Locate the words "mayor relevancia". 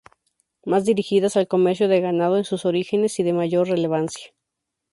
3.33-4.31